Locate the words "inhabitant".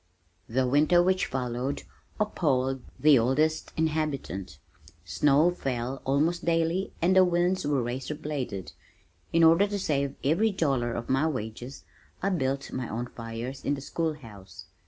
3.77-4.57